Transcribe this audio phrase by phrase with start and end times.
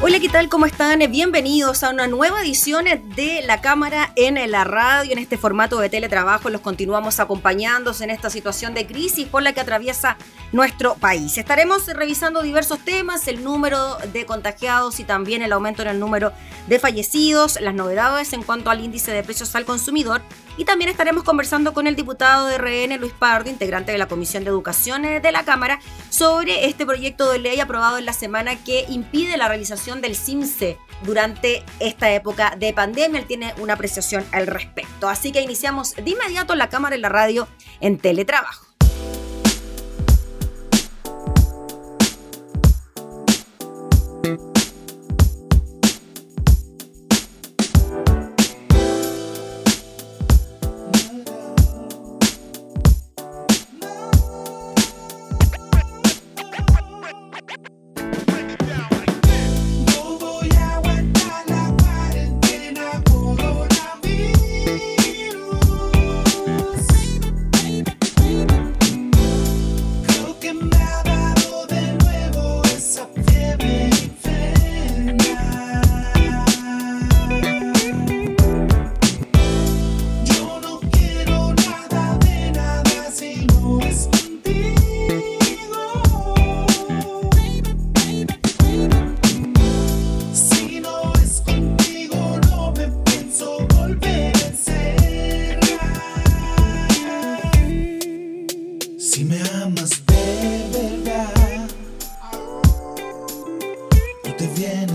[0.00, 0.48] Hola, ¿qué tal?
[0.48, 1.00] ¿Cómo están?
[1.10, 5.88] Bienvenidos a una nueva edición de La Cámara en la radio, en este formato de
[5.88, 6.50] teletrabajo.
[6.50, 10.16] Los continuamos acompañándonos en esta situación de crisis por la que atraviesa
[10.52, 11.36] nuestro país.
[11.36, 16.32] Estaremos revisando diversos temas, el número de contagiados y también el aumento en el número
[16.68, 20.22] de fallecidos, las novedades en cuanto al índice de precios al consumidor
[20.58, 24.42] y también estaremos conversando con el diputado de RN, Luis Pardo, integrante de la Comisión
[24.42, 25.78] de Educación de la Cámara,
[26.10, 30.76] sobre este proyecto de ley aprobado en la semana que impide la realización del CIMSE
[31.04, 33.20] durante esta época de pandemia.
[33.20, 35.08] Él tiene una apreciación al respecto.
[35.08, 37.46] Así que iniciamos de inmediato la Cámara y la radio
[37.80, 38.67] en teletrabajo.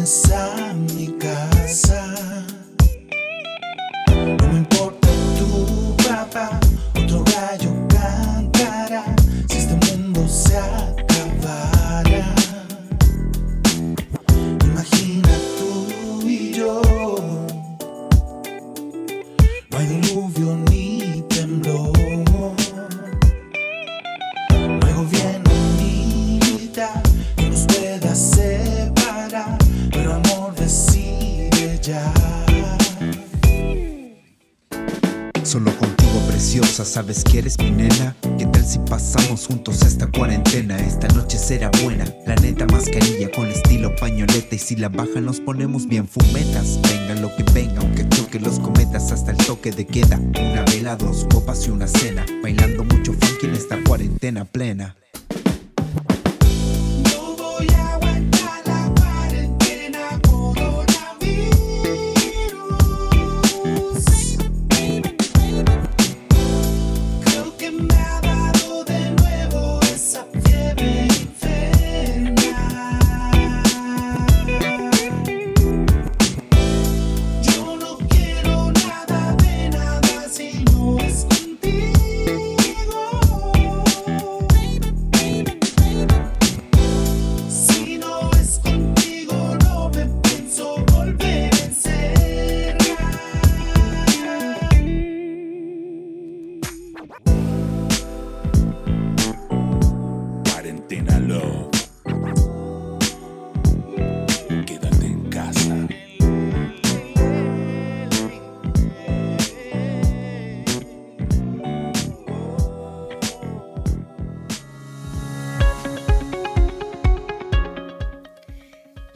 [0.05, 0.42] Sabes
[50.97, 52.25] dos copas y una cena.
[52.41, 54.95] Bailando mucho funk en esta cuarentena plena.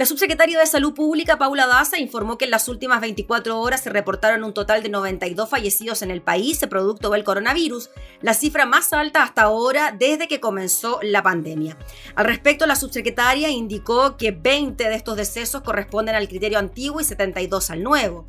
[0.07, 4.43] Subsecretaria de Salud Pública, Paula Daza, informó que en las últimas 24 horas se reportaron
[4.43, 7.89] un total de 92 fallecidos en el país producto del coronavirus,
[8.21, 11.77] la cifra más alta hasta ahora desde que comenzó la pandemia.
[12.15, 17.03] Al respecto, la subsecretaria indicó que 20 de estos decesos corresponden al criterio antiguo y
[17.03, 18.25] 72 al nuevo.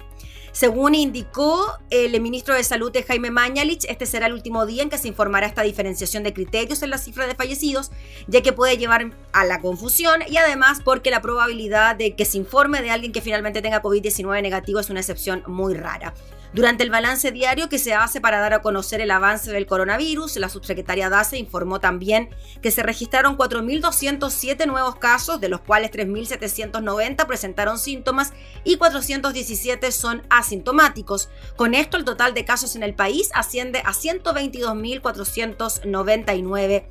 [0.53, 4.99] Según indicó el ministro de Salud Jaime Mañalich, este será el último día en que
[4.99, 7.91] se informará esta diferenciación de criterios en la cifra de fallecidos,
[8.27, 12.39] ya que puede llevar a la confusión y además porque la probabilidad de que se
[12.39, 16.15] informe de alguien que finalmente tenga COVID-19 negativo es una excepción muy rara.
[16.55, 20.37] Durante el balance diario que se hace para dar a conocer el avance del coronavirus,
[20.37, 22.31] la subsecretaria DACE informó también
[22.63, 28.33] que se registraron 4.207 nuevos casos, de los cuales 3.790 presentaron síntomas
[28.65, 31.29] y 417 son asintomáticos.
[31.57, 36.85] Con esto, el total de casos en el país asciende a 122.499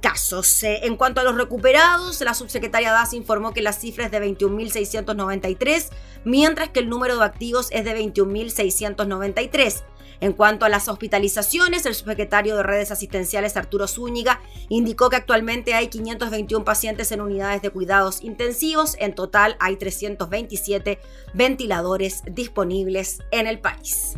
[0.00, 0.62] casos.
[0.62, 4.20] Eh, en cuanto a los recuperados, la subsecretaria DAS informó que la cifra es de
[4.20, 5.90] 21.693,
[6.26, 9.84] mientras que el número de activos es de 21.693.
[10.20, 15.74] En cuanto a las hospitalizaciones, el subsecretario de redes asistenciales Arturo Zúñiga indicó que actualmente
[15.74, 18.96] hay 521 pacientes en unidades de cuidados intensivos.
[18.98, 20.98] En total hay 327
[21.34, 24.16] ventiladores disponibles en el país.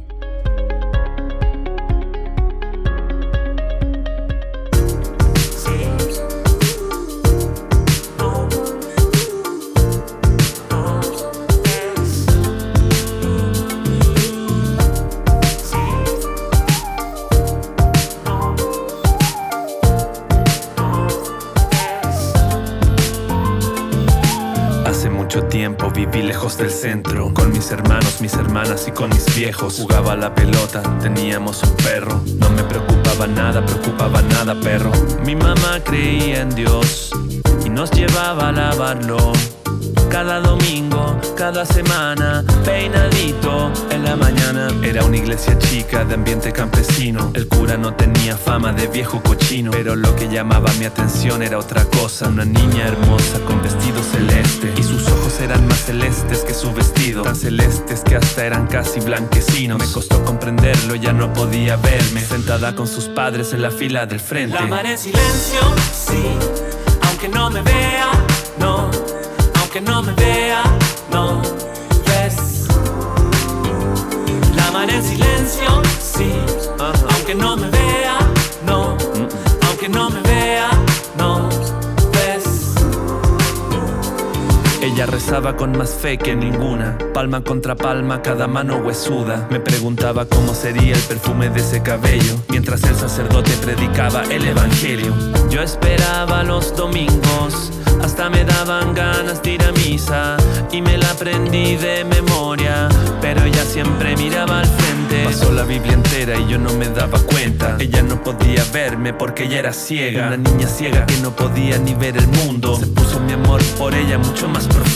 [25.98, 30.32] Viví lejos del centro Con mis hermanos, mis hermanas y con mis viejos Jugaba la
[30.32, 34.92] pelota, teníamos un perro No me preocupaba nada, preocupaba nada perro
[35.24, 37.10] Mi mamá creía en Dios
[37.64, 39.32] Y nos llevaba a lavarlo
[40.10, 44.68] cada domingo, cada semana, peinadito en la mañana.
[44.82, 47.30] Era una iglesia chica de ambiente campesino.
[47.34, 51.58] El cura no tenía fama de viejo cochino, pero lo que llamaba mi atención era
[51.58, 52.28] otra cosa.
[52.28, 57.22] Una niña hermosa con vestido celeste y sus ojos eran más celestes que su vestido,
[57.22, 59.78] tan celestes que hasta eran casi blanquecinos.
[59.78, 62.20] Me costó comprenderlo, ya no podía verme.
[62.20, 64.58] Sentada con sus padres en la fila del frente.
[64.58, 65.60] La en silencio,
[65.92, 66.22] sí,
[67.06, 68.10] aunque no me vea,
[68.58, 68.90] no.
[69.60, 70.62] Aunque no me vea,
[71.12, 71.42] no.
[72.06, 72.66] Ves.
[74.54, 76.32] La mar en silencio, sí,
[76.78, 78.18] aunque no me vea,
[78.66, 78.96] no,
[79.66, 80.70] aunque no me vea,
[81.16, 81.77] no
[84.98, 89.46] Ella rezaba con más fe que ninguna, palma contra palma, cada mano huesuda.
[89.48, 95.14] Me preguntaba cómo sería el perfume de ese cabello, mientras el sacerdote predicaba el evangelio.
[95.50, 97.70] Yo esperaba los domingos
[98.02, 100.36] hasta me daban ganas de ir misa
[100.70, 102.88] y me la aprendí de memoria,
[103.20, 105.24] pero ella siempre miraba al frente.
[105.24, 107.76] Pasó la Biblia entera y yo no me daba cuenta.
[107.78, 111.94] Ella no podía verme porque ella era ciega, una niña ciega que no podía ni
[111.94, 112.76] ver el mundo.
[112.76, 114.87] Se puso mi amor por ella mucho más profundo,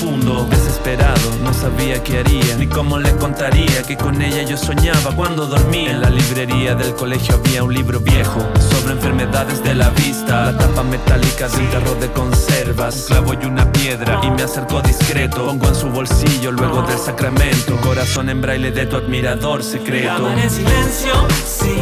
[0.50, 5.46] desesperado, no sabía qué haría ni cómo le contaría que con ella yo soñaba cuando
[5.46, 5.90] dormía.
[5.90, 8.40] En la librería del colegio había un libro viejo
[8.70, 13.34] sobre enfermedades de la vista, la tapa metálica de un tarro de conservas un clavo
[13.34, 15.46] y una piedra y me acerco discreto.
[15.46, 17.76] Pongo en su bolsillo luego del sacramento.
[17.82, 20.30] Corazón en braille de tu admirador secreto.
[20.30, 21.12] en silencio,
[21.44, 21.76] sí,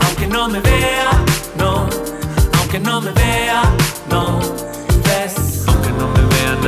[0.00, 1.10] aunque no me vea,
[1.56, 1.88] no,
[2.58, 3.62] aunque no me vea,
[4.10, 4.40] no,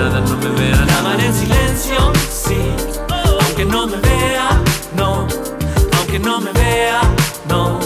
[0.01, 1.25] nada, no me vea nada.
[1.27, 2.57] en silencio, sí,
[3.45, 4.49] aunque no me vea,
[4.97, 5.27] no,
[5.97, 7.03] aunque no me vea,
[7.49, 7.79] no.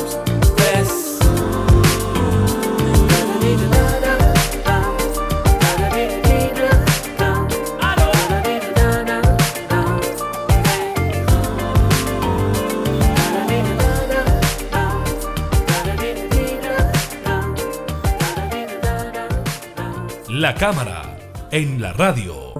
[20.28, 21.03] La cámara
[21.54, 22.52] en la radio.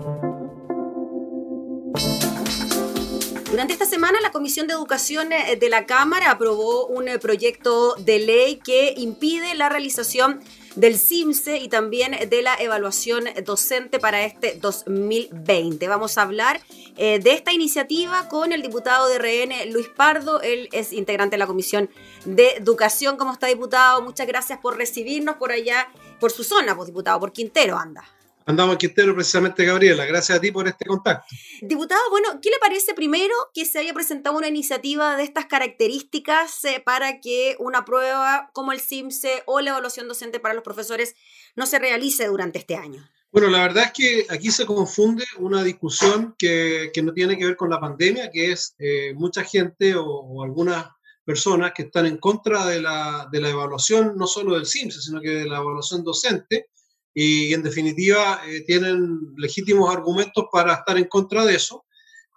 [3.50, 7.96] Durante esta semana, la Comisión de Educación eh, de la Cámara aprobó un eh, proyecto
[7.96, 10.40] de ley que impide la realización
[10.76, 15.88] del CIMSE y también de la evaluación docente para este 2020.
[15.88, 16.60] Vamos a hablar
[16.96, 20.40] eh, de esta iniciativa con el diputado de RN, Luis Pardo.
[20.40, 21.90] Él es integrante de la Comisión
[22.26, 23.16] de Educación.
[23.16, 24.02] ¿Cómo está, diputado?
[24.02, 25.88] Muchas gracias por recibirnos por allá
[26.20, 28.04] por su zona, pues, diputado, por Quintero anda.
[28.46, 30.04] Andamos en Quintero precisamente, Gabriela.
[30.04, 31.26] Gracias a ti por este contacto.
[31.62, 36.64] Diputado, bueno, ¿qué le parece primero que se haya presentado una iniciativa de estas características
[36.64, 41.14] eh, para que una prueba como el CIMSE o la evaluación docente para los profesores
[41.56, 43.08] no se realice durante este año?
[43.32, 47.56] Bueno, la verdad es que aquí se confunde una discusión que, no tiene que ver
[47.56, 50.86] con la pandemia, que es eh, mucha gente o algunas
[51.24, 55.20] personas que están en contra de la, de la evaluación, no solo del CIMSE, sino
[55.20, 56.68] que de la evaluación docente,
[57.14, 61.84] y en definitiva eh, tienen legítimos argumentos para estar en contra de eso,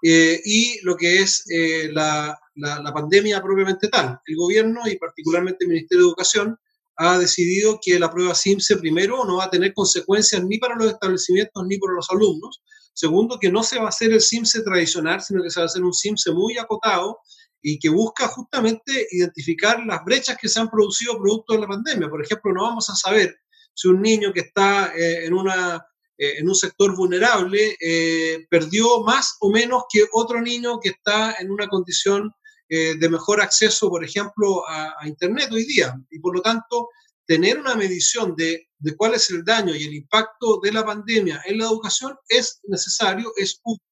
[0.04, 4.20] eh, y lo que es eh, la, la, la, pandemia propiamente tal.
[4.26, 6.58] El gobierno y particularmente el Ministerio de Educación
[6.98, 10.92] ha decidido que la prueba CIMSE primero no va a tener consecuencias ni para los
[10.92, 12.62] establecimientos ni para los alumnos.
[12.94, 15.68] Segundo, que no se va a hacer el CIMSE tradicional, sino que se va a
[15.68, 17.20] hacer un CIMSE muy acotado
[17.62, 22.10] y que busca justamente identificar las brechas que se han producido producto de la pandemia.
[22.10, 23.36] Por ejemplo, no vamos a saber
[23.78, 25.86] si un niño que está eh, en, una,
[26.18, 31.36] eh, en un sector vulnerable eh, perdió más o menos que otro niño que está
[31.40, 32.34] en una condición
[32.70, 35.96] de mejor acceso, por ejemplo, a, a, Internet hoy día.
[36.12, 36.90] Y por lo tanto,
[37.26, 41.42] tener una medición de, de cuál es el daño y el impacto de la pandemia
[41.46, 43.88] en la educación es necesario, es útil.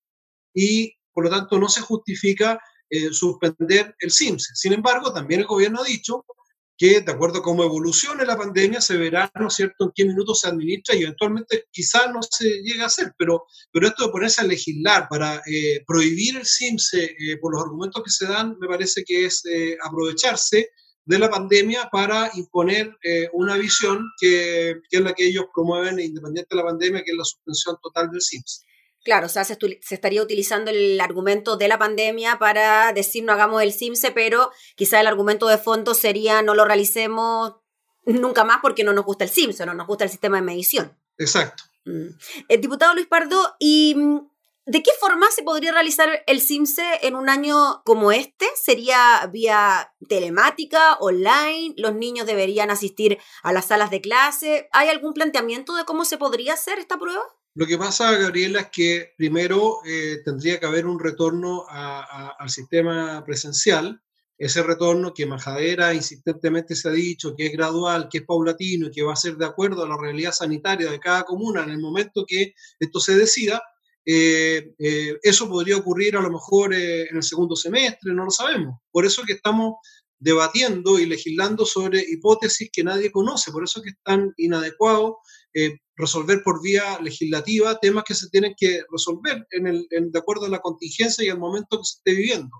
[0.53, 4.51] Y por lo tanto, no se justifica eh, suspender el SIMS.
[4.53, 6.25] Sin embargo, también el gobierno ha dicho
[6.77, 10.05] que de acuerdo a cómo evolucione la pandemia se verá, ¿no es cierto?, en qué
[10.05, 14.11] minutos se administra y eventualmente quizás no se llegue a hacer, pero, pero esto de
[14.11, 18.57] ponerse a legislar para eh, prohibir el SIMS eh, por los argumentos que se dan,
[18.59, 19.43] me parece que es
[19.83, 20.69] aprovecharse
[21.05, 22.97] de la pandemia para imponer
[23.33, 27.17] una visión que, que, es la que ellos promueven independiente de la pandemia, que es
[27.17, 28.65] la suspensión total del SIMS.
[29.05, 29.55] Claro, o sea, se,
[29.91, 34.99] estaría utilizando el argumento de la pandemia para decir no hagamos el CIMSE, pero quizá
[34.99, 37.53] el argumento de fondo sería no lo realicemos
[38.03, 40.97] nunca más porque no nos gusta el CIMSE, no nos gusta el sistema de medición.
[41.19, 41.65] Exacto.
[41.85, 42.17] Mm.
[42.49, 44.27] El diputado Luis Pardo, ¿y mm,
[44.65, 48.47] de qué forma se podría realizar el CIMSE en un año como este?
[48.55, 51.75] ¿Sería vía telemática, online?
[51.77, 54.67] ¿Los niños deberían asistir a las salas de clase?
[54.71, 57.23] ¿Hay algún planteamiento de cómo se podría hacer esta prueba?
[57.57, 63.23] Lo que pasa, Gabriela, es que primero eh, tendría que haber un retorno al sistema
[63.25, 64.01] presencial,
[64.37, 68.91] ese retorno que Majadera insistentemente se ha dicho que es gradual, que es paulatino y
[68.91, 71.79] que va a ser de acuerdo a la realidad sanitaria de cada comuna en el
[71.79, 73.63] momento que esto se decida,
[74.05, 78.79] eh, eh, eso podría ocurrir a lo mejor en el segundo semestre, no lo sabemos.
[78.91, 79.75] Por eso que estamos
[80.19, 85.19] debatiendo y legislando sobre hipótesis que nadie conoce, por eso que es tan inadecuado
[85.53, 90.45] eh, resolver por vía legislativa temas que se tienen que resolver en el, de acuerdo
[90.45, 92.51] a la contingencia y al momento que se esté viviendo.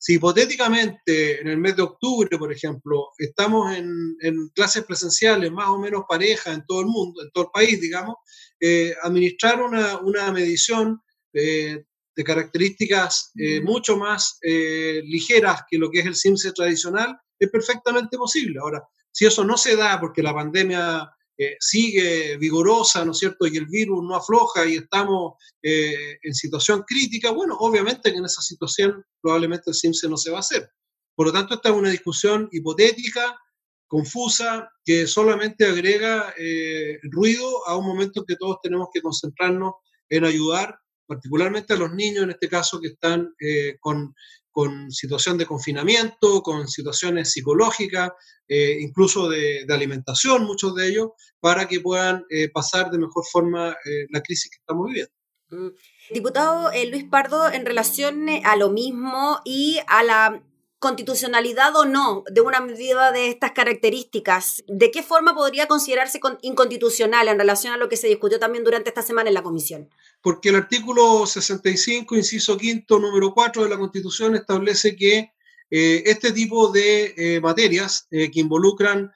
[0.00, 5.78] Si hipotéticamente en el mes de octubre, por ejemplo, estamos en, clases presenciales más o
[5.78, 8.14] menos parejas en todo el mundo, en todo el país, digamos,
[8.60, 11.00] eh, administrar una, una medición
[11.32, 13.32] eh, de características
[13.62, 18.58] mucho más ligeras que lo que es el CIMSE tradicional es perfectamente posible.
[18.60, 18.82] Ahora,
[19.12, 21.08] si eso no se da porque la pandemia
[21.40, 23.46] eh, sigue vigorosa, ¿no es cierto?
[23.46, 28.24] Y el virus no afloja y estamos eh, en situación crítica, bueno, obviamente que en
[28.24, 30.68] esa situación probablemente el CIMSE no se va a hacer.
[31.14, 33.38] Por lo tanto, esta es una discusión hipotética,
[33.86, 39.74] confusa, que solamente agrega eh, ruido a un momento en que todos tenemos que concentrarnos
[40.08, 40.76] en ayudar,
[41.06, 43.32] particularmente a los niños, en este caso, que están
[43.80, 44.12] con
[44.58, 48.10] con situación de confinamiento, con situaciones psicológicas,
[48.48, 53.70] eh, incluso de, alimentación, muchos de ellos, para que puedan eh, pasar de mejor forma
[53.70, 55.12] eh, la crisis que estamos viviendo.
[55.50, 55.68] Mm.
[56.12, 60.42] Diputado Luis Pardo, en relación a lo mismo y a la
[60.78, 67.28] constitucionalidad o no de una medida de estas características, ¿de qué forma podría considerarse inconstitucional
[67.28, 69.88] en relación a lo que se discutió también durante esta semana en la comisión?
[70.22, 75.32] Porque el artículo 65, inciso quinto, número 4 de la Constitución establece que
[75.70, 79.12] eh, este tipo de eh, materias eh, que involucran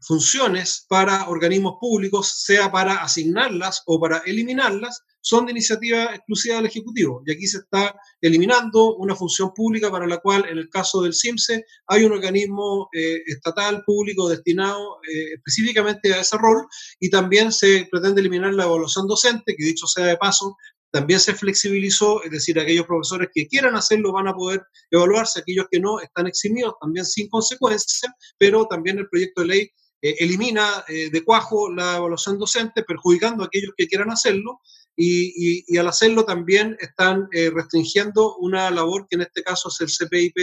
[0.00, 6.66] funciones para organismos públicos, sea para asignarlas o para eliminarlas, son de iniciativa exclusiva del
[6.66, 7.22] Ejecutivo.
[7.26, 11.14] Y aquí se está eliminando una función pública para la cual, en el caso del
[11.14, 16.66] CIMSE, hay un organismo eh, estatal público destinado eh, específicamente a ese rol
[16.98, 20.56] y también se pretende eliminar la evaluación docente, que dicho sea de paso,
[20.92, 25.66] también se flexibilizó, es decir, aquellos profesores que quieran hacerlo van a poder evaluarse, aquellos
[25.70, 29.70] que no están eximidos también sin consecuencias, pero también el proyecto de ley
[30.02, 34.60] eh, elimina de cuajo la evaluación docente, perjudicando a aquellos que quieran hacerlo,
[34.96, 39.88] y, al hacerlo también están eh, restringiendo una labor que en este caso es el
[39.88, 40.36] CPIP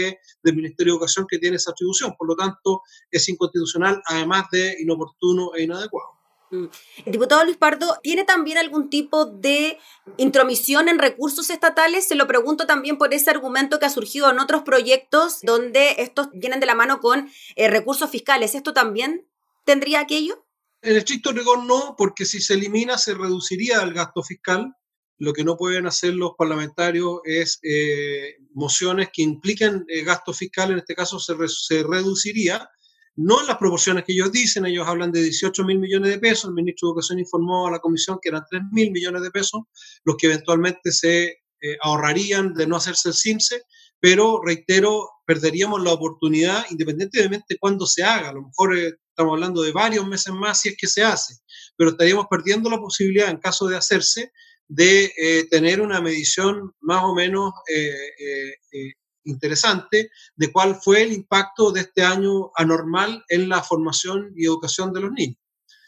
[0.43, 2.15] del Ministerio de Educación que tiene esa atribución.
[2.17, 6.17] Por lo tanto, es inconstitucional, además de inoportuno e inadecuado.
[6.49, 6.65] Mm.
[7.05, 9.77] El diputado Luis Pardo, ¿tiene también algún tipo de
[10.15, 12.07] intromisión en recursos estatales?
[12.07, 16.29] Se lo pregunto también por ese argumento que ha surgido en otros proyectos donde estos
[16.33, 18.55] vienen de la mano con eh, recursos fiscales.
[18.55, 19.27] ¿Esto también
[19.65, 20.46] tendría aquello?
[20.87, 24.73] En estricto rigor no, porque si se elimina se reduciría el gasto fiscal.
[25.19, 30.71] Lo que no pueden hacer los parlamentarios es eh, mociones que impliquen eh, gasto fiscal,
[30.71, 32.69] en este caso se, se, reduciría,
[33.17, 36.45] no en las proporciones que ellos dicen, ellos hablan de 18 mil millones de pesos,
[36.45, 39.63] el ministro de Educación informó a la comisión que eran 3 mil millones de pesos,
[40.05, 43.63] los que eventualmente se eh, ahorrarían de no hacerse el CIMSE,
[43.99, 49.61] pero reitero, perderíamos la oportunidad, independientemente de cuándo se haga, a lo mejor estamos hablando
[49.61, 51.35] de varios meses más si es que se hace,
[51.75, 54.31] pero estaríamos perdiendo la posibilidad, en caso de hacerse,
[54.69, 57.93] de eh, tener una medición más o menos eh,
[58.71, 58.93] eh,
[59.25, 64.93] interesante de cuál fue el impacto de este año anormal en la formación y educación
[64.93, 65.37] de los niños.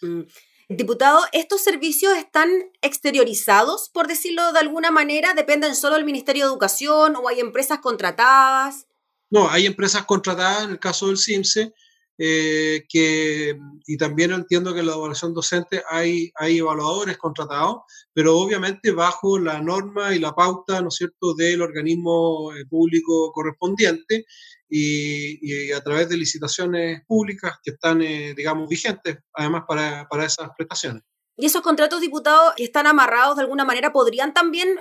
[0.01, 0.23] Mm.
[0.67, 2.49] Diputado, ¿estos servicios están
[2.81, 5.33] exteriorizados, por decirlo de alguna manera?
[5.33, 8.88] ¿Dependen solo del Ministerio de Educación o hay empresas contratadas?
[9.29, 11.73] No, hay empresas contratadas en el caso del CIMSE,
[12.21, 13.57] eh, que,
[13.87, 17.83] y también entiendo que en la evaluación docente hay, hay evaluadores contratados,
[18.13, 23.31] pero obviamente bajo la norma y la pauta, ¿no es cierto?, del organismo eh, público
[23.31, 24.25] correspondiente
[24.67, 30.49] y, a través de licitaciones públicas que están, eh, digamos, vigentes, además, para, para esas
[30.57, 31.03] prestaciones.
[31.37, 34.77] ¿Y esos contratos, diputados, que están amarrados de alguna manera, podrían también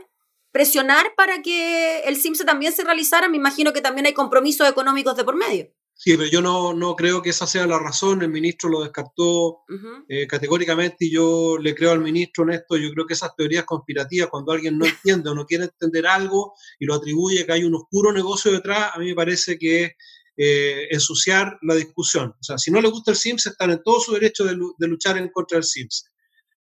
[0.53, 3.29] presionar para que el CIMSE también se realizara?
[3.29, 5.73] Me imagino que también hay compromisos económicos de por medio.
[6.01, 8.23] Sí, pero yo no, no creo que esa sea la razón.
[8.23, 9.65] El ministro lo descartó
[10.09, 12.77] eh, categóricamente y yo le creo al ministro en esto.
[12.77, 16.55] Yo creo que esas teorías conspirativas, cuando alguien no entiende o no quiere entender algo
[16.79, 19.93] y lo atribuye que hay un oscuro negocio detrás, a mí me parece que es
[20.37, 22.29] eh, ensuciar la discusión.
[22.31, 24.87] O sea, si no le gusta el SIMS, están en todo su derecho de, de
[24.87, 26.13] luchar en contra del SIMS.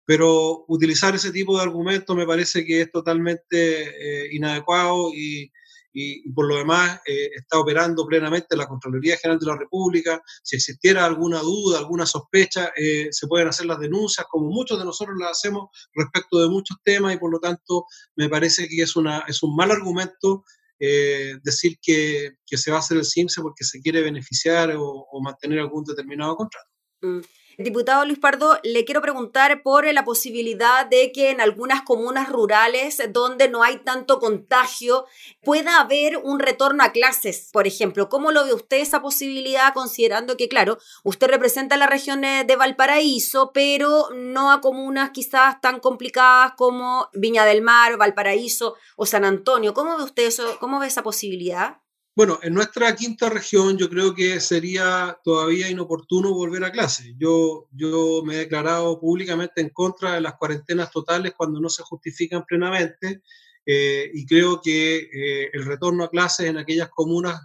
[0.07, 5.51] Pero utilizar ese tipo de argumentos me parece que es totalmente eh, inadecuado y
[5.99, 10.21] y, por lo demás eh, está operando plenamente la Contraloría General de la República.
[10.43, 14.85] Si existiera alguna duda, alguna sospecha, eh, se pueden hacer las denuncias, como muchos de
[14.85, 17.85] nosotros las hacemos respecto de muchos temas y por lo tanto
[18.15, 20.43] me parece que es, una, es un mal argumento
[20.79, 25.07] eh, decir que, que, se va a hacer el CIMSE porque se quiere beneficiar o,
[25.23, 26.69] mantener algún determinado contrato.
[27.01, 27.21] Mm.
[27.59, 33.01] Diputado Luis Pardo, le quiero preguntar por la posibilidad de que en algunas comunas rurales
[33.09, 35.05] donde no hay tanto contagio
[35.41, 38.09] pueda haber un retorno a clases, por ejemplo.
[38.09, 43.49] ¿Cómo lo ve usted esa posibilidad considerando que, claro, usted representa la región de Valparaíso,
[43.55, 49.73] pero no a comunas quizás tan complicadas como Viña del Mar, Valparaíso o San Antonio?
[49.73, 50.59] ¿Cómo ve usted eso?
[50.59, 51.77] ¿Cómo ve esa posibilidad?
[52.17, 57.13] Bueno, en nuestra quinta región yo creo que sería todavía inoportuno volver a clase.
[57.15, 61.83] Yo, yo me he declarado públicamente en contra de las cuarentenas totales cuando no se
[61.83, 63.21] justifican plenamente
[63.63, 67.39] eh, y creo que eh, el retorno a clases en aquellas comunas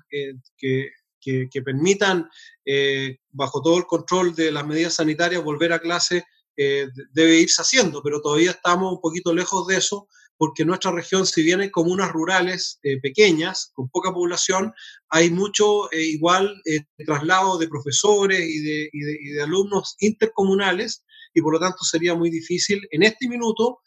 [0.56, 0.88] que,
[1.20, 2.30] que, permitan,
[2.64, 6.24] eh, bajo todo el control de las medidas sanitarias, volver a clase
[6.56, 11.26] debe irse haciendo, pero todavía estamos un poquito lejos de eso porque en nuestra región,
[11.26, 14.72] si bien hay comunas rurales eh, pequeñas, con poca población,
[15.08, 21.60] hay mucho eh, igual eh, traslado de profesores y de, alumnos intercomunales, y por lo
[21.60, 23.78] tanto sería muy difícil en este minuto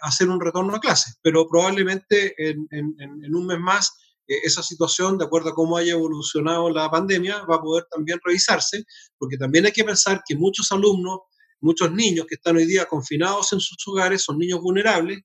[0.00, 3.92] hacer un retorno a clases, pero probablemente en, en un mes más
[4.26, 8.84] esa situación, de acuerdo a cómo haya evolucionado la pandemia, va a poder también revisarse,
[9.18, 11.18] porque también hay que pensar que muchos alumnos,
[11.60, 15.18] muchos niños que están hoy día confinados en sus hogares son niños vulnerables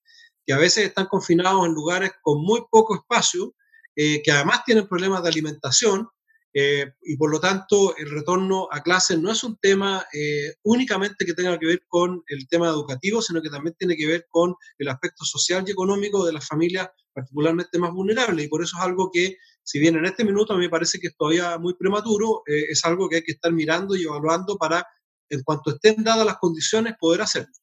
[0.50, 3.54] que a veces están confinados en lugares con muy poco espacio,
[3.96, 6.10] eh, que además tienen problemas de alimentación,
[6.56, 11.24] eh, y por lo tanto el retorno a clases no es un tema eh, únicamente
[11.24, 14.56] que tenga que ver con el tema educativo, sino que también tiene que ver con
[14.80, 18.48] el aspecto social y económico de las familias particularmente más vulnerables.
[18.48, 21.00] Y por eso es algo que, si bien en este minuto a mí me parece
[21.00, 24.84] que es todavía muy prematuro, es algo que hay que estar mirando y evaluando para,
[25.30, 27.54] en cuanto estén dadas las condiciones, poder hacerlo.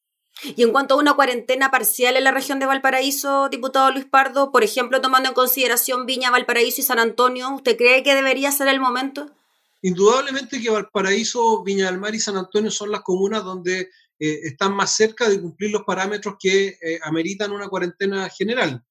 [0.43, 4.51] Y en cuanto a una cuarentena parcial en la región de Valparaíso, diputado Luis Pardo,
[4.51, 8.67] por ejemplo, tomando en consideración Viña, Valparaíso y San Antonio, ¿usted cree que debería ser
[8.67, 9.31] el momento?
[9.81, 14.75] Indudablemente que Valparaíso, Viña del Mar y San Antonio son las comunas donde eh, están
[14.75, 18.83] más cerca de cumplir los parámetros que eh, ameritan una cuarentena general.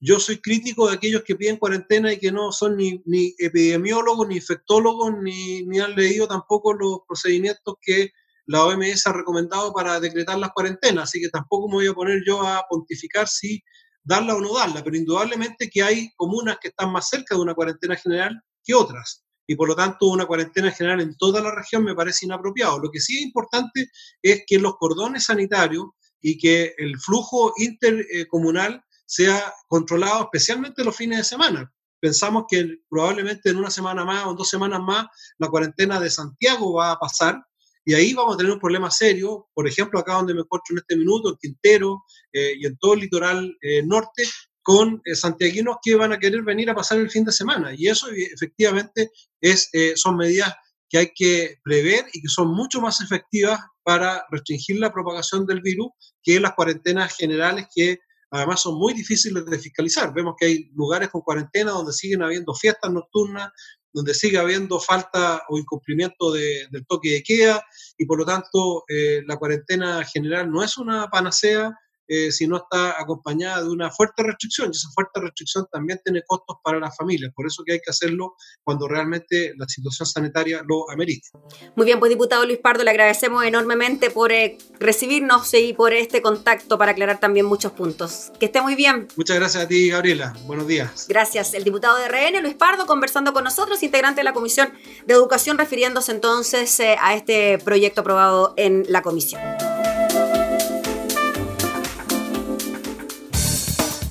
[0.00, 4.28] Yo soy crítico de aquellos que piden cuarentena y que no son ni, ni epidemiólogos,
[4.28, 8.12] ni infectólogos, ni, ni han leído tampoco los procedimientos que
[8.46, 12.22] la OMS ha recomendado para decretar las cuarentenas, así que tampoco me voy a poner
[12.26, 13.62] yo a pontificar si
[14.02, 17.54] darla o no darla, pero indudablemente que hay comunas que están más cerca de una
[17.54, 21.84] cuarentena general que otras, y por lo tanto una cuarentena general en toda la región
[21.84, 22.78] me parece inapropiado.
[22.78, 23.90] Lo que sí es importante
[24.22, 25.86] es que los cordones sanitarios
[26.20, 31.70] y que el flujo intercomunal sea controlado especialmente los fines de semana.
[32.00, 35.06] Pensamos que probablemente en una semana más o en dos semanas más
[35.38, 37.42] la cuarentena de Santiago va a pasar
[37.84, 40.78] y ahí vamos a tener un problema serio, por ejemplo, acá donde me encuentro en
[40.78, 44.24] este minuto, en Quintero eh, y en todo el litoral eh, norte,
[44.62, 47.74] con eh, santiaguinos que van a querer venir a pasar el fin de semana.
[47.76, 50.54] Y eso efectivamente es, son medidas
[50.88, 55.60] que hay que prever y que son mucho más efectivas para restringir la propagación del
[55.60, 55.88] virus
[56.22, 57.98] que las cuarentenas generales que
[58.30, 60.12] además son muy difíciles de fiscalizar.
[60.14, 63.50] Vemos que hay lugares con cuarentena donde siguen habiendo fiestas nocturnas,
[63.94, 67.64] donde sigue habiendo falta o incumplimiento del toque de queda
[67.96, 71.72] y por lo tanto eh, la cuarentena general no es una panacea
[72.06, 74.68] eh, si no está acompañada de una fuerte restricción.
[74.68, 77.32] Y esa fuerte restricción también tiene costos para las familias.
[77.34, 81.28] Por eso que hay que hacerlo cuando realmente la situación sanitaria lo amerite.
[81.76, 86.22] Muy bien, pues diputado Luis Pardo, le agradecemos enormemente por eh, recibirnos y por este
[86.22, 88.32] contacto para aclarar también muchos puntos.
[88.38, 89.08] Que esté muy bien.
[89.16, 90.34] Muchas gracias a ti, Gabriela.
[90.46, 91.06] Buenos días.
[91.08, 91.54] Gracias.
[91.54, 94.72] El diputado de RN, Luis Pardo, conversando con nosotros, integrante de la Comisión
[95.06, 99.40] de Educación, refiriéndose entonces eh, a este proyecto aprobado en la comisión.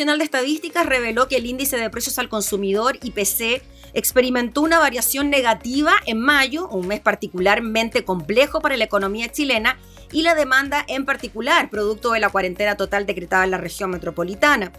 [0.00, 5.28] Nacional de Estadísticas reveló que el índice de precios al consumidor, IPC, experimentó una variación
[5.28, 9.76] negativa en mayo, un mes particularmente complejo para la economía chilena
[10.10, 14.72] y la demanda en particular, producto de la cuarentena total decretada en la región metropolitana.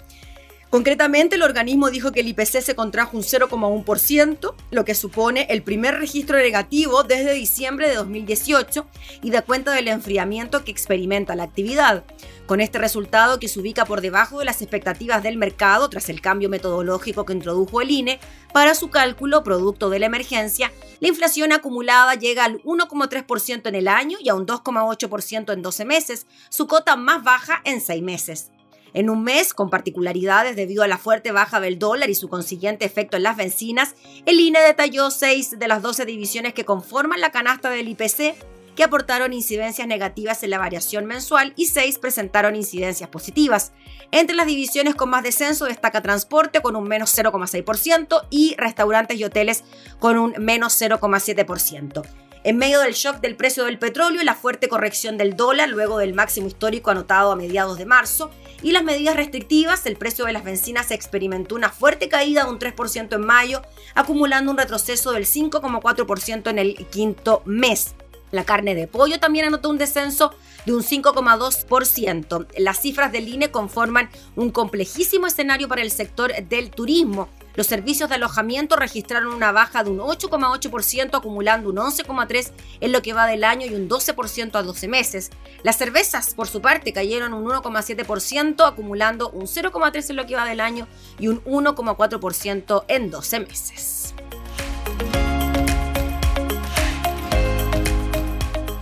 [0.71, 5.63] Concretamente, el organismo dijo que el IPC se contrajo un 0,1%, lo que supone el
[5.63, 8.87] primer registro negativo desde diciembre de 2018
[9.21, 12.05] y da cuenta del enfriamiento que experimenta la actividad.
[12.45, 16.21] Con este resultado que se ubica por debajo de las expectativas del mercado tras el
[16.21, 18.21] cambio metodológico que introdujo el INE
[18.53, 23.89] para su cálculo producto de la emergencia, la inflación acumulada llega al 1,3% en el
[23.89, 28.51] año y a un 2,8% en 12 meses, su cota más baja en 6 meses.
[28.93, 32.85] En un mes, con particularidades debido a la fuerte baja del dólar y su consiguiente
[32.85, 37.31] efecto en las bencinas, el INE detalló seis de las 12 divisiones que conforman la
[37.31, 38.35] canasta del IPC
[38.75, 43.73] que aportaron incidencias negativas en la variación mensual y seis presentaron incidencias positivas.
[44.11, 49.23] Entre las divisiones con más descenso destaca transporte con un menos 0,6% y restaurantes y
[49.23, 49.63] hoteles
[49.99, 52.03] con un menos 0,7%.
[52.43, 55.99] En medio del shock del precio del petróleo y la fuerte corrección del dólar luego
[55.99, 60.33] del máximo histórico anotado a mediados de marzo, y las medidas restrictivas, el precio de
[60.33, 63.61] las bencinas experimentó una fuerte caída de un 3% en mayo,
[63.95, 67.95] acumulando un retroceso del 5,4% en el quinto mes.
[68.31, 70.33] La carne de pollo también anotó un descenso
[70.65, 72.47] de un 5,2%.
[72.57, 78.09] Las cifras del INE conforman un complejísimo escenario para el sector del turismo, los servicios
[78.09, 83.27] de alojamiento registraron una baja de un 8,8%, acumulando un 11,3% en lo que va
[83.27, 85.29] del año y un 12% a 12 meses.
[85.63, 90.45] Las cervezas, por su parte, cayeron un 1,7%, acumulando un 0,3% en lo que va
[90.45, 90.87] del año
[91.19, 94.13] y un 1,4% en 12 meses.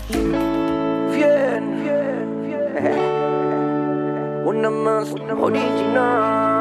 [0.10, 2.69] Bien, bien, bien.
[4.45, 6.59] Una más original.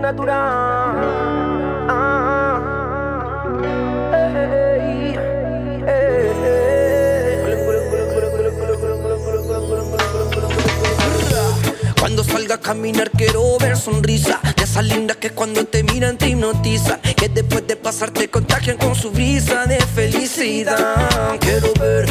[0.00, 1.58] Natural.
[11.98, 14.40] Cuando salga a caminar quiero ver sonrisa.
[14.56, 17.00] De esas lindas que cuando te miran te hipnotizan.
[17.00, 21.38] Que después de pasar te contagian con su brisa de felicidad.
[21.40, 22.06] Quiero ver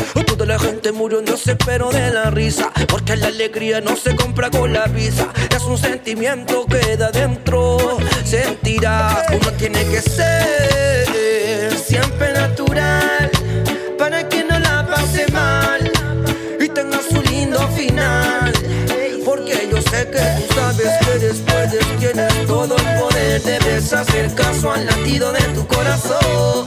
[1.08, 4.86] la gente muriéndose pero de la risa Porque la alegría no se compra con la
[4.88, 5.28] visa.
[5.56, 11.78] Es un sentimiento que da dentro Sentirás, uno tiene que ser.
[11.78, 13.30] Siempre natural
[13.98, 15.92] Para que no la pase mal.
[16.60, 18.54] Y tenga su lindo final
[19.26, 23.42] porque yo sé que tú sabes que después de tienes todo el poder.
[23.44, 26.66] Debes hacer caso al latido de tu corazón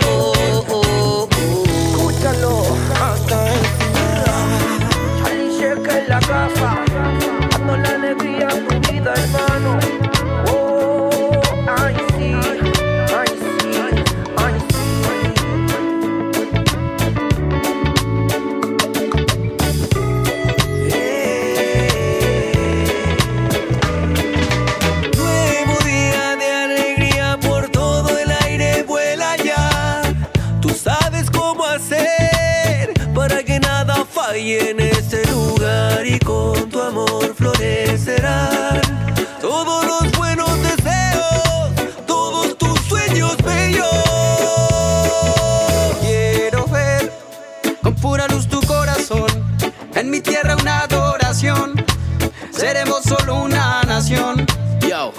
[6.90, 7.39] Bye.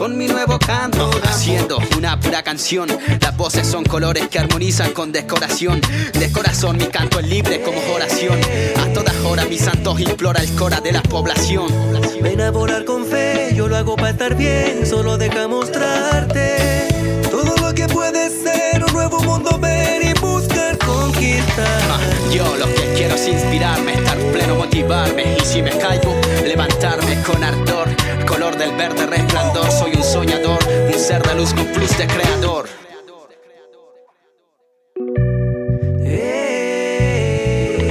[0.01, 2.89] Con mi nuevo canto Haciendo una pura canción.
[3.19, 5.79] Las voces son colores que armonizan con decoración
[6.13, 8.39] De corazón mi canto es libre como oración.
[8.79, 11.67] A todas horas mis santos implora el cora de la población.
[12.19, 16.87] Ven a volar con fe, yo lo hago para estar bien Solo deja mostrarte
[17.29, 21.99] Todo lo que puede ser un nuevo mundo ver y buscar conquistar.
[22.33, 27.43] Yo lo que quiero es inspirarme, estar pleno, motivarme Y si me caigo, levantarme con
[27.43, 27.89] ardor
[28.32, 32.65] Color del verde resplandor, soy un soñador Un ser de luz con plus de creador.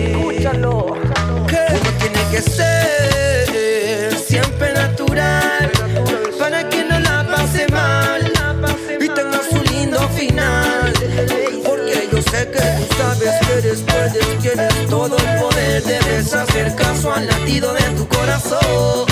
[0.07, 0.87] Escúchalo.
[0.87, 5.70] Uno tiene que ser siempre natural.
[6.38, 8.33] Para que no la pase mal.
[8.98, 10.92] Y tenga su lindo final.
[11.66, 16.74] Porque yo sé que tú sabes que después de tienes todo el poder Debes hacer
[16.76, 19.09] caso al latido de tu corazón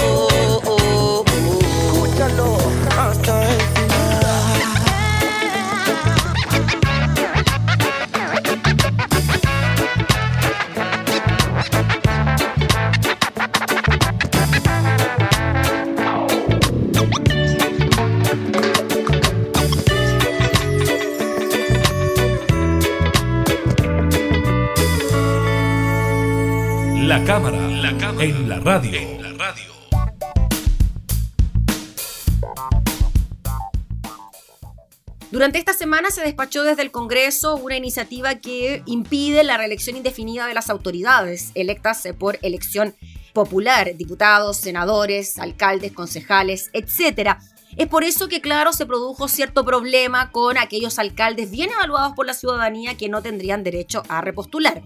[28.69, 29.73] en la radio.
[35.31, 40.47] Durante esta semana se despachó desde el Congreso una iniciativa que impide la reelección indefinida
[40.47, 42.95] de las autoridades electas por elección
[43.33, 47.39] popular, diputados, senadores, alcaldes, concejales, etc.
[47.79, 52.27] Es por eso que, claro, se produjo cierto problema con aquellos alcaldes bien evaluados por
[52.27, 54.83] la ciudadanía que no tendrían derecho a repostular.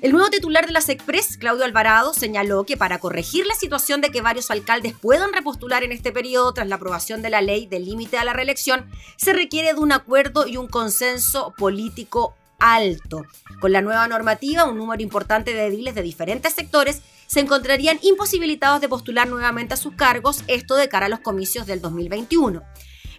[0.00, 4.10] El nuevo titular de la SECPRES, Claudio Alvarado, señaló que para corregir la situación de
[4.10, 7.84] que varios alcaldes puedan repostular en este periodo tras la aprobación de la ley del
[7.84, 13.24] límite a la reelección, se requiere de un acuerdo y un consenso político alto.
[13.60, 18.80] Con la nueva normativa, un número importante de ediles de diferentes sectores se encontrarían imposibilitados
[18.80, 22.62] de postular nuevamente a sus cargos, esto de cara a los comicios del 2021.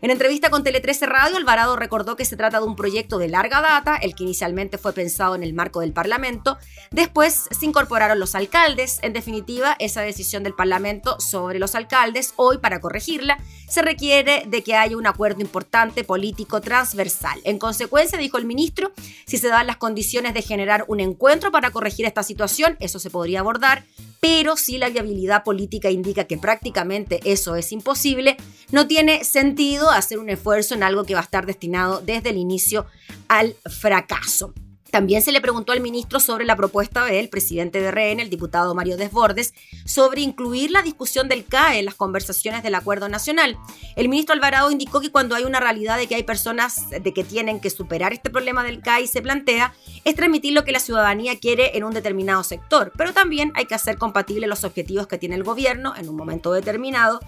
[0.02, 3.28] En entrevista con Tele 13 Radio, Alvarado recordó que se trata de un proyecto de
[3.28, 6.58] larga data, el que inicialmente fue pensado en el marco del Parlamento.
[6.92, 9.00] Después se incorporaron los alcaldes.
[9.02, 14.64] En definitiva, esa decisión del Parlamento sobre los alcaldes, hoy para corregirla, se requiere de
[14.64, 17.42] que haya un acuerdo importante político transversal.
[17.44, 18.94] En consecuencia, dijo el ministro,
[19.26, 23.10] si se dan las condiciones de generar un encuentro para corregir esta situación, eso se
[23.10, 23.84] podría abordar,
[24.22, 28.38] pero si la viabilidad política indica que prácticamente eso es imposible,
[28.72, 32.38] no tiene sentido hacer un esfuerzo en algo que va a estar destinado desde el
[32.38, 32.86] inicio
[33.28, 34.54] al fracaso.
[34.91, 38.73] También se le preguntó al ministro sobre la propuesta del presidente de REN, el diputado
[38.73, 39.54] Mario Desbordes,
[39.86, 43.58] sobre incluir la discusión del CAE en las conversaciones del acuerdo nacional.
[43.95, 47.23] El ministro Alvarado indicó que cuando hay una realidad de que hay personas de que
[47.23, 49.73] tienen que superar este problema del CAE se plantea,
[50.06, 53.75] es transmitir lo que la ciudadanía quiere en un determinado sector, pero también hay que
[53.75, 57.19] hacer compatibles los objetivos que tiene el gobierno en un momento determinado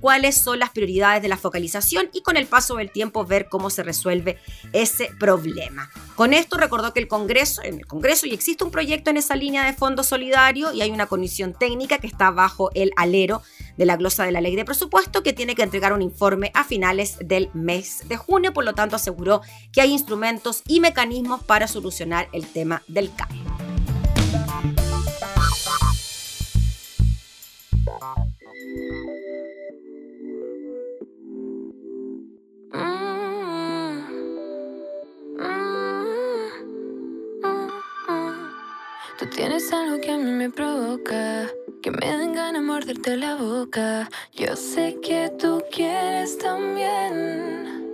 [0.00, 3.70] cuáles son las prioridades de la focalización y con el paso del tiempo ver cómo
[3.70, 4.38] se resuelve
[4.72, 5.90] ese problema.
[6.14, 9.36] Con esto recordó que el Congreso, en el Congreso y existe un proyecto en esa
[9.36, 13.42] línea de fondo solidario y hay una comisión técnica que está bajo el alero
[13.76, 16.64] de la glosa de la ley de presupuesto que tiene que entregar un informe a
[16.64, 21.68] finales del mes de junio, por lo tanto aseguró que hay instrumentos y mecanismos para
[21.68, 23.36] solucionar el tema del CAE.
[39.18, 41.46] Tú tienes algo que a mí me provoca,
[41.82, 44.10] que me den ganas de morderte la boca.
[44.34, 47.86] Yo sé que tú quieres también.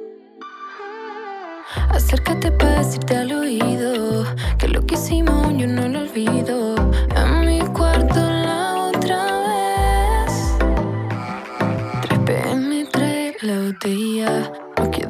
[1.91, 4.25] Acércate para decirte al oído
[4.59, 6.75] que lo que hicimos yo no lo olvido.
[7.15, 8.22] En mi cuarto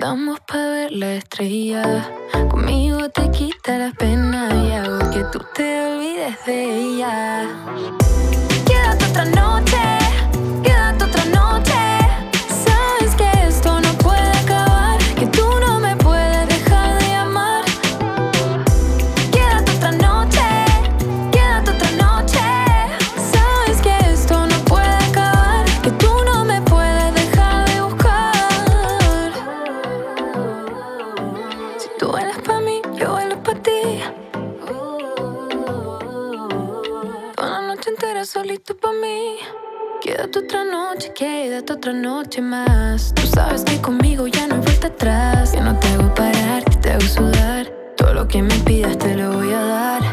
[0.02, 2.10] quedamos para ver la estrella.
[2.50, 7.46] Conmigo te quita las penas y hago que tú te olvides de ella.
[8.66, 10.01] Quédate otra noche,
[41.22, 43.12] quédate otra noche más.
[43.14, 45.52] Tú sabes que conmigo ya no hay vuelta atrás.
[45.52, 47.66] Que no te hago parar, que te hago sudar.
[47.96, 50.11] Todo lo que me pidas te lo voy a dar.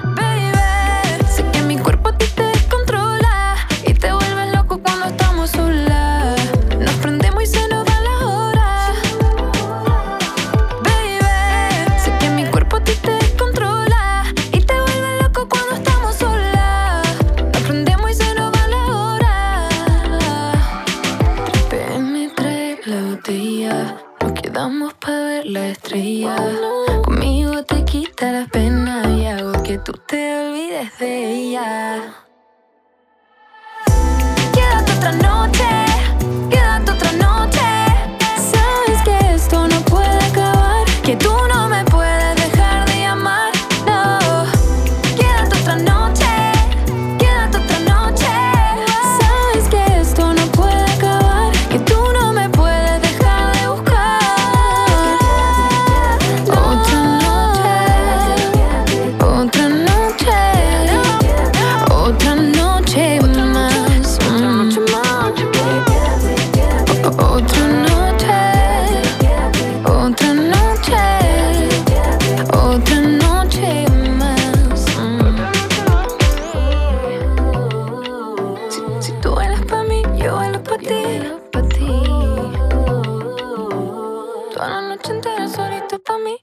[85.13, 86.37] noche entera para mí.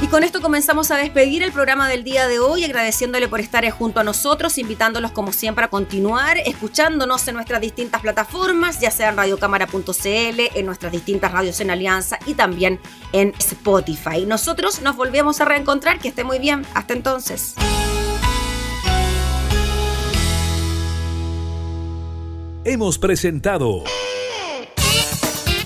[0.00, 3.68] Y con esto comenzamos a despedir el programa del día de hoy, agradeciéndole por estar
[3.70, 9.08] junto a nosotros, invitándolos como siempre a continuar escuchándonos en nuestras distintas plataformas, ya sea
[9.10, 12.80] en radiocámara.cl, en nuestras distintas radios en Alianza y también
[13.12, 14.24] en Spotify.
[14.24, 17.54] Nosotros nos volvemos a reencontrar, que esté muy bien, hasta entonces.
[22.64, 23.82] Hemos presentado